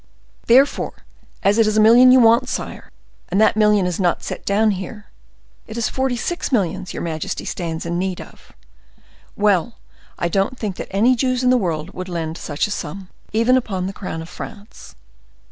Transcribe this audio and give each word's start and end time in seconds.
"Therefore, 0.47 1.03
as 1.43 1.59
it 1.59 1.67
is 1.67 1.77
a 1.77 1.79
million 1.79 2.11
you 2.11 2.19
want, 2.19 2.49
sire, 2.49 2.89
and 3.29 3.39
that 3.39 3.55
million 3.55 3.85
is 3.85 3.99
not 3.99 4.23
set 4.23 4.43
down 4.47 4.71
here, 4.71 5.11
it 5.67 5.77
is 5.77 5.89
forty 5.89 6.15
six 6.15 6.51
millions 6.51 6.91
your 6.91 7.03
majesty 7.03 7.45
stands 7.45 7.85
in 7.85 7.99
need 7.99 8.19
of. 8.19 8.51
Well, 9.35 9.75
I 10.17 10.27
don't 10.27 10.57
think 10.57 10.77
that 10.77 10.87
any 10.89 11.15
Jews 11.15 11.43
in 11.43 11.51
the 11.51 11.55
world 11.55 11.93
would 11.93 12.09
lend 12.09 12.39
such 12.39 12.65
a 12.65 12.71
sum, 12.71 13.09
even 13.31 13.55
upon 13.55 13.85
the 13.85 13.93
crown 13.93 14.23
of 14.23 14.29
France." 14.29 14.95